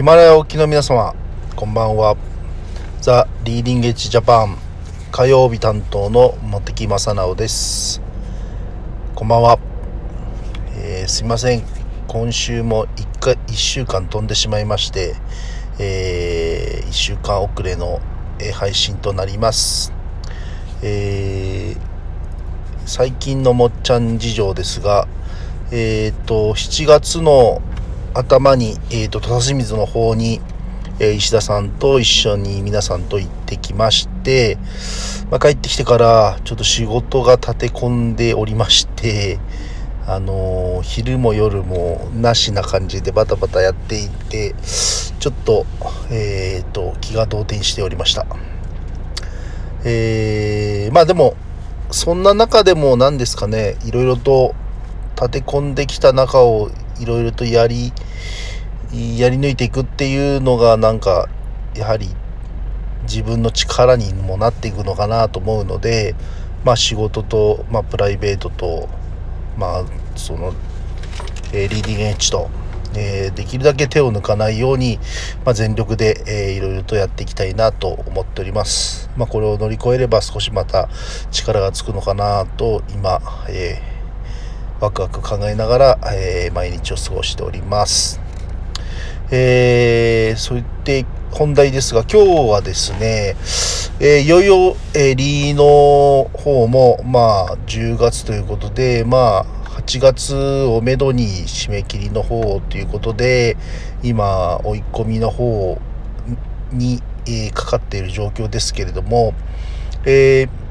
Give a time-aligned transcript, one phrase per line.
[0.00, 1.14] ヒマラヤ沖の皆様
[1.54, 2.16] こんばんは。
[3.02, 4.56] ザ・リーディングエッジジャパン
[5.12, 8.00] 火曜日担当の茂木正直です。
[9.14, 9.58] こんばんは、
[10.78, 11.62] えー、すいません。
[12.08, 15.16] 今週も1回1週間飛んでしまいまして、
[15.78, 18.00] えー、1週間遅れの
[18.54, 19.92] 配信となります。
[20.82, 21.80] えー、
[22.86, 25.06] 最近のもっちゃん事情ですが
[25.70, 27.60] えっ、ー、と7月の
[28.14, 30.40] 頭に、えーと、土佐清水の方に、
[30.98, 34.58] えー、石田さんと一緒に皆さんと行ってきまして、
[35.30, 39.38] まあ、帰ってきてからちょっと仕事が立て込んでおりまして
[40.06, 44.54] あのー、昼も夜もなしな感じでバタバタやっていて
[45.20, 45.66] ちょっと,、
[46.10, 48.26] えーと、気が動転しておりました。
[49.84, 51.34] えー、まあでも
[51.90, 54.54] そんな中でも何ですかねいろいろと
[55.16, 57.92] 立て込んできた中をいろいろとやり
[58.92, 61.28] やり抜いていくっていうのがなんか
[61.74, 62.08] やはり
[63.04, 66.14] 自分の力にもなっていくのかなと思うので
[66.64, 68.88] まあ仕事と、まあ、プライベートと
[69.56, 69.84] まあ
[70.16, 70.52] その、
[71.52, 72.50] え、リーディングエッジと、
[72.94, 74.98] えー、できるだけ手を抜かないように、
[75.44, 79.10] まあ、全力で、えー、いろいろとやっていきたいなと思っております。
[79.16, 80.88] まあ、これを乗り越えれば少しまた
[81.30, 83.89] 力がつくのかなと今、えー
[84.80, 88.18] ワクワク考えながら、えー、毎日を過ごしております。
[89.30, 93.36] えー、そう言って本題ですが、今日はですね、
[94.00, 99.44] えー、いよいよ、えー、リーの方も、まあ、10月ということで、まあ、
[99.82, 103.58] 8月をめどに締め切りの方ということで、
[104.02, 105.78] 今、追い込みの方
[106.72, 109.34] に、えー、かかっている状況ですけれども、
[110.06, 110.69] えー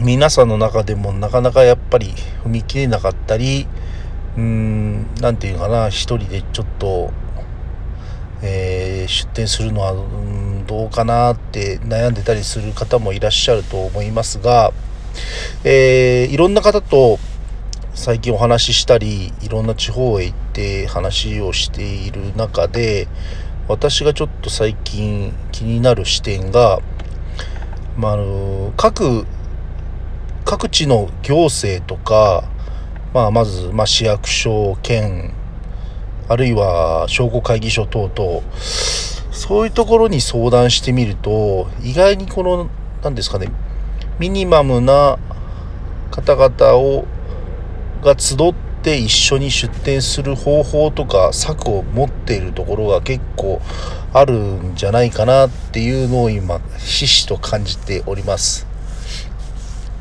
[0.00, 3.66] 皆さんの中でもなかなかやっぱり踏み切れなかったり
[4.36, 7.10] うーん何て言うかな一人でちょっと、
[8.42, 14.72] えー、出店するのはうんどうかなって悩んでたりする方もいらっしゃると思いますが、
[15.64, 17.18] えー、いろんな方と
[17.94, 23.08] 最近お話ししたりいろんな地方へ行って話をしている中で
[23.66, 26.78] 私がちょっと最近気になる視点が、
[27.96, 29.26] まあ、あの各
[30.50, 32.42] 各地の行政とか、
[33.12, 35.34] まあ、まず、まあ、市役所、県、
[36.26, 38.40] あるいは商工会議所等々、
[39.30, 42.70] そういうところに相談してみると、意外にこの、
[43.02, 43.48] 何ですかね、
[44.18, 45.18] ミニマムな
[46.10, 47.04] 方々を、
[48.00, 53.60] が集って一緒に出店する方法とか策を持っているところが結構
[54.14, 58.67] あるんじゃないかなっていうのを今、ひしと感じております。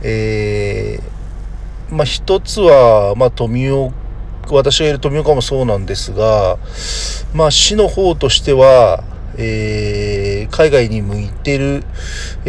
[0.03, 3.93] えー、まあ一つは、まあ富岡、
[4.51, 6.57] 私がいる富岡もそうなんですが、
[7.33, 9.03] まあ市の方としては、
[9.37, 11.83] えー、海外に向いてる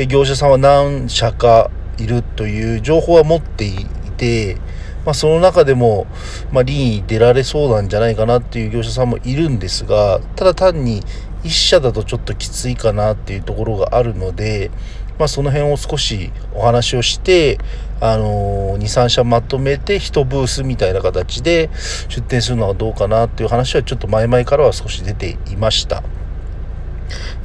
[0.08, 4.56] 業者さんは何社かいるという情報は持っていて、
[5.04, 6.06] まあ、その中でも、
[6.53, 11.03] まあ、リーに出られそうなんじゃないかなっていう業者さんもいるんですが、ただ単に
[11.44, 14.70] 1社だとちょっときついかなっていうところがあるので、
[15.19, 17.59] まあ、その辺を少しお話をして、
[18.01, 21.69] あのー、2、3社まとめて1ブースみたいな形で
[22.09, 26.05] 出店するのはどうかなっていう話はちょっと前々からは少し出ていました。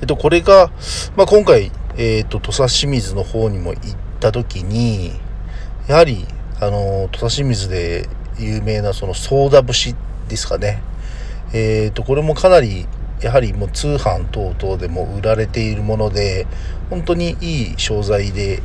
[0.02, 0.72] えっと、これが、
[1.16, 5.14] まあ、今回、えっ、と、土佐清水の方にも行った時に、
[5.88, 6.28] やはり、
[6.60, 8.08] あの、土佐清水で
[8.38, 9.96] 有名なそのソーダ節
[10.28, 10.82] ですかね。
[11.54, 12.88] えっ、と、これもかなり
[13.24, 16.46] やはりもう通販等々でも売られているもので
[16.90, 18.62] 本当にいい商材で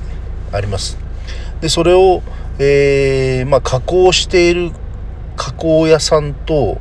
[0.53, 0.99] あります。
[1.61, 2.23] でそれを、
[2.59, 4.73] えー、まあ、加工している
[5.37, 6.79] 加工屋さんと、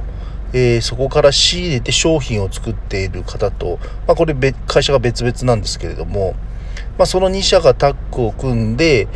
[0.54, 4.36] えー、そこから仕入れて商品を作っている方と、まあ、これ
[4.68, 6.36] 会社が別々なんですけれども、
[6.98, 9.08] まあ、その2社がタッグを組んで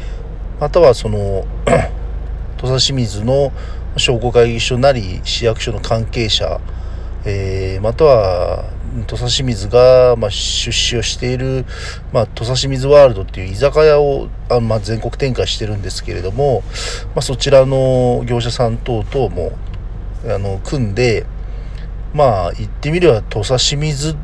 [0.59, 1.45] またはその
[2.57, 3.51] 土佐清水の
[3.97, 6.61] 商工会議所なり市役所の関係者
[7.25, 8.65] えー、または
[9.07, 11.65] 土佐清水が、まあ、出資をしている、
[12.11, 16.63] まあ、土佐清水ワールドっていう居酒屋をあ、まあ、全国展開してるんですけれども、
[17.15, 19.53] まあ、そちらの業者さん等々も
[20.25, 21.25] あの組んで
[22.13, 24.15] まあ言ってみれば土佐清水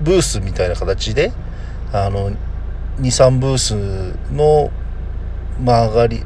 [0.00, 1.32] ブースみたいな形で
[1.92, 2.30] あの
[3.00, 3.74] 23ブース
[4.32, 4.70] の
[5.60, 6.22] 曲がり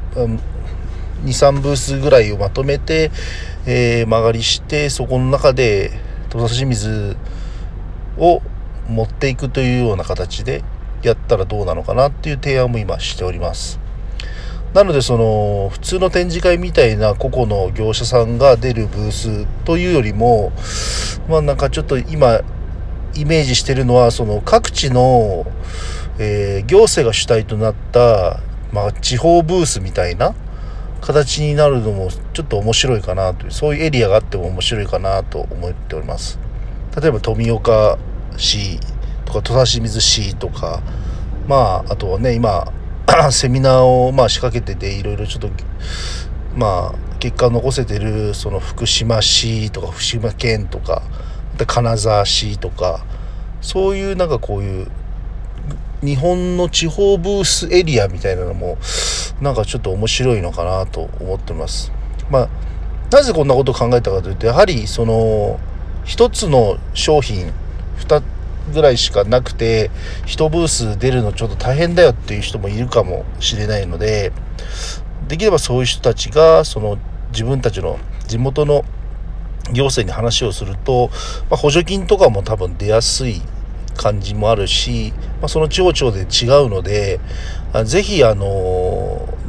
[1.25, 3.11] 23ブースぐらいをまとめて、
[3.65, 5.91] えー、曲がりしてそこの中で
[6.29, 7.17] 土佐清水
[8.17, 8.41] を
[8.87, 10.63] 持っていくというような形で
[11.01, 13.79] やったらどうなのかなっていう提案も今しております。
[14.73, 20.51] なのでその普通の展示会みたいな個々の業者さんが出るブースというよりも
[21.27, 22.41] まあなんかちょっと今
[23.15, 25.45] イメージしてるのはその各地の、
[26.19, 28.41] えー、行政が主体となった、
[28.71, 30.35] まあ、地方ブースみたいな
[30.99, 36.39] 形になるのもちょっと面白いかなというそういうエリアがあっても面白いかなと思っております。
[36.99, 37.97] 例えば富岡
[38.37, 38.79] 市
[39.25, 40.81] とか土佐清水市とか
[41.47, 42.71] まああとはね今
[43.31, 45.49] セミナーをまあ仕掛けてていろいろちょっと
[46.55, 51.03] まあ結果を残せてるその福島市とか福島県とか
[51.67, 53.05] 金沢市とか
[53.61, 54.87] そういうなんかこういう
[56.01, 58.77] 日本の地方ブースエリアみたいなのも
[59.41, 61.91] なんかちょっと面白いのかなと思ってます。
[62.29, 62.49] まあ
[63.11, 65.59] なぜこんなことを考えたかというとやはりその
[66.05, 67.51] 一つの商品
[67.99, 68.21] 2
[68.73, 69.89] ぐらいしかなくて
[70.27, 74.31] 1ブース出るのちょっと大変だよっていう人もいるかもしれないので
[75.27, 76.99] できればそういう人たちがその
[77.31, 77.97] 自分たちの
[78.27, 78.83] 地元の
[79.73, 81.09] 行政に話をすると、
[81.49, 83.41] まあ、補助金とかも多分出やすい
[83.99, 87.19] 感じもあるし、まあ、その地方庁で違うので、
[87.85, 88.45] ぜひ、あの、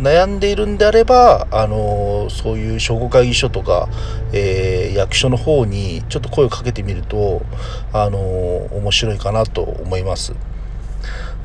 [0.01, 3.89] 悩んでいるんであれば、あの、そういう商工会議所とか、
[4.33, 7.43] えー、役所の方にちょっと声をかけてみると、
[7.93, 10.35] あの、面白いかなと思います。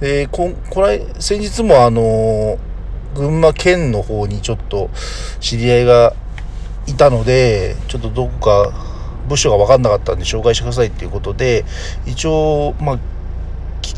[0.01, 2.57] え、こ、これ、先日もあの、
[3.15, 4.89] 群馬県の方にちょっと
[5.39, 6.13] 知り合いが
[6.87, 8.73] いたので、ちょっとどこか
[9.27, 11.65] 部署が分かんなかったんで紹介してくださいっていうことで、
[12.05, 12.99] 一応、まあ、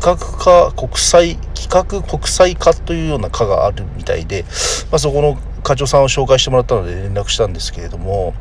[0.00, 4.44] 画課国際、企画国際課というような課があるみたいで、
[4.90, 8.32] まあ、そこの課長さんを紹介してもらったので連絡したんですけれども、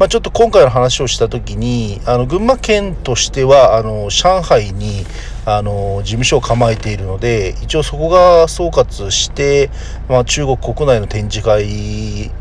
[0.00, 5.04] まあ、ちょっと今回の話をした時にあの群馬県としてはあの上海に
[5.46, 9.70] あの事務所を構えているので一応そこが総括して、
[10.08, 12.32] まあ、中国国内の展示会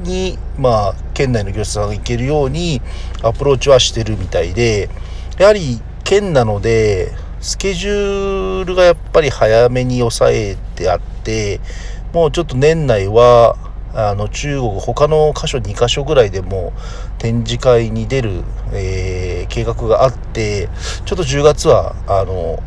[0.00, 2.80] に、まあ、県内の業者さんが行けるように
[3.22, 4.88] アプローチはしてるみたいで
[5.38, 11.60] やはり県なのでスケジュールがやっぱり早めに抑えてあって
[12.12, 13.56] もうちょっと年内は
[13.94, 16.72] あの中国他の箇所2箇所ぐらいでも
[17.18, 18.42] 展示会に出る、
[18.72, 20.68] えー、計画があって
[21.04, 22.62] ちょっと10月はあの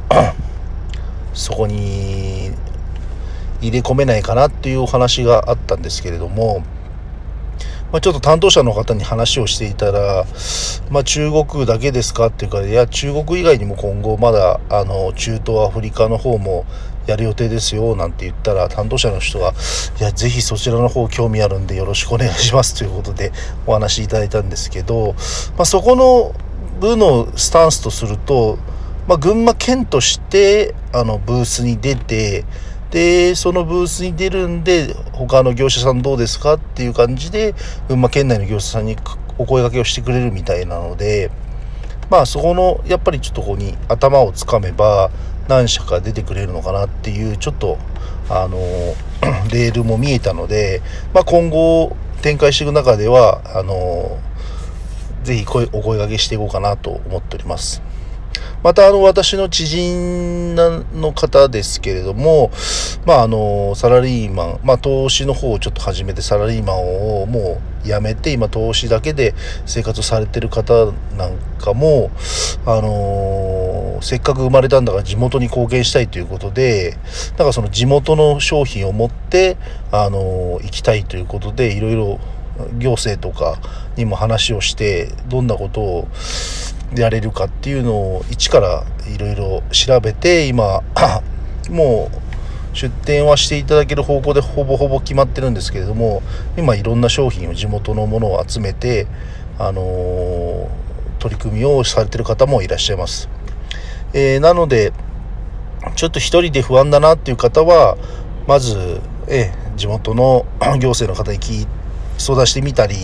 [1.34, 2.52] そこに
[3.62, 6.64] 入れ込めないかなっていうお話があったんですけれども
[7.92, 10.26] まあ、ちょっと担当者の方に話をしていたら、
[10.90, 16.66] まあ、中国だけですかっていうか、いや、中国以外にも今後まだ、あの、中東アフリカの方も
[17.06, 19.54] やる予定ですよ、なんて言ったら、担当者の人が、
[20.00, 23.34] いや、ぜひそちらの方興味あるんでよろしくお願いしますということで
[23.68, 25.16] お話しいただいたんですけど、
[25.58, 26.34] まあ、そこの
[26.80, 28.58] 部のスタンスとすると、
[29.08, 32.46] まあ、群馬県として、あの、ブースに出て、
[32.92, 37.56] で、そのブースに出るんで、他の業者さんどうですかっていう感じで、
[37.88, 38.98] 群馬県内の業者さんに
[39.38, 41.32] お声掛けをしてくれるみたいなので、
[42.10, 45.10] まあそこの、やっぱりちょっとここに頭をつかめば、
[45.48, 47.78] 何社か出てくれるのかなっていう、ちょっと、
[48.30, 48.58] あの、
[49.52, 50.82] レールも見えたので、
[51.14, 54.20] まあ今後展開していく中では、あの、
[55.24, 57.82] ぜひ声お声掛けしていこうかなと思っております。
[58.64, 62.52] またあの私の知人の方ですけれども、
[63.06, 69.34] まああのサラリーマン、まあ投資の方をちょっと始めてサラリーマンをもうやめて今投資だけで
[69.66, 72.12] 生活されてる方なんかも、
[72.66, 76.98] あのせっかく生まれたんだから地元に貢献したいということで、
[77.38, 79.58] なんかその地元の商品を持って、
[79.92, 82.20] あの行きたいということでいろいろ
[82.78, 83.60] 行政とか
[83.96, 86.08] にも話をしてどんなことを
[86.96, 88.84] やれるかっていうのを一から
[89.14, 90.82] いろいろ調べて今
[91.70, 96.22] もう出店はしていただける方向でほぼほぼ決まってるんですけれども
[96.58, 99.08] 今いろんな商品を地元のものを集めて、
[99.58, 100.68] あのー、
[101.20, 103.30] 取り組みをされてる方もいらっしゃいます。
[104.14, 104.94] えー、なので
[105.96, 107.98] ちょっと一人で不安だなっていう方は
[108.48, 110.46] まず、えー、地元の
[110.80, 111.81] 行政の方に聞いて
[112.22, 112.96] 相談してみたり、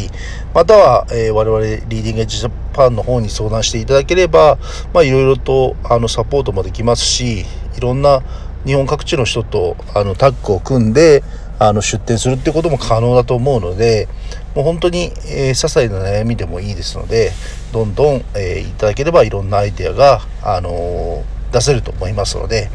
[0.54, 4.58] または、えー、我々リーディングエッジジャパンの方に相談していただければ、
[4.94, 7.46] まあ、いろいろとあのサポートもできますし、
[7.78, 8.22] いろんな
[8.66, 11.24] 日本各地の人とあのタッグを組んで、
[11.60, 14.08] あの出店するってことも可能だと思うので、
[14.56, 17.32] もう本当に、えー、些細な悩みでもいいですので、
[17.74, 22.70] どんどん、えー、いただければいろんなアイデアが、あのー、出せると思いますので、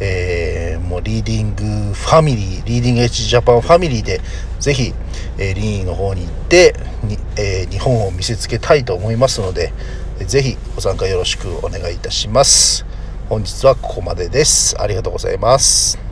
[0.00, 4.20] えー、もうリーディングファミリー、リーディングエッジジャパンファミリーで、
[4.60, 4.92] ぜひ、
[5.38, 6.74] えー、リーの方に行って
[7.04, 9.72] に、えー、日本を見せつけたいと思いますので、
[10.26, 12.84] ぜひご参加よろしくお願いいたします。
[13.28, 14.80] 本日はここまでです。
[14.80, 16.03] ありがとうございます。